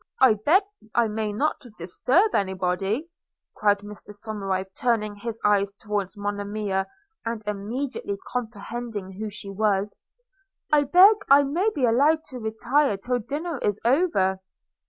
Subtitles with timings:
[0.19, 0.63] 'I beg
[0.95, 3.07] I may not disturb any body,'
[3.55, 6.87] cried Mr Somerive turning his eyes towards Monimia,
[7.23, 9.95] and immediately comprehending who she was–
[10.73, 14.39] 'I beg I may be allowed to retire till dinner is over.'